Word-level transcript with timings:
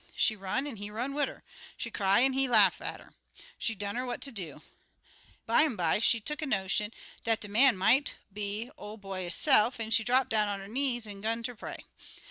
She 0.15 0.35
run 0.35 0.65
an' 0.65 0.77
he 0.77 0.89
run 0.89 1.13
wid 1.13 1.29
'er. 1.29 1.43
She 1.77 1.91
cry 1.91 2.21
an' 2.21 2.33
he 2.33 2.47
laugh 2.47 2.81
at 2.81 2.99
'er. 2.99 3.13
She 3.59 3.75
dunner 3.75 4.03
what 4.03 4.19
to 4.21 4.31
do. 4.31 4.63
Bimeby 5.47 5.99
she 6.01 6.19
tuck 6.19 6.41
a 6.41 6.47
notion 6.47 6.91
dat 7.23 7.39
de 7.41 7.47
man 7.47 7.77
mought 7.77 8.15
be 8.33 8.65
de 8.65 8.71
Ol' 8.79 8.97
Boy 8.97 9.25
hisse'f, 9.27 9.79
an' 9.79 9.91
she 9.91 10.03
dropped 10.03 10.31
down 10.31 10.47
on 10.47 10.59
her 10.59 10.67
knees 10.67 11.05
an' 11.05 11.21
'gun 11.21 11.43
ter 11.43 11.53
pray. 11.53 11.85